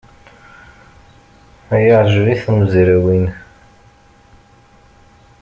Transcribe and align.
Yeɛjeb 1.83 2.25
i 2.33 2.35
tmezrawin. 2.43 3.25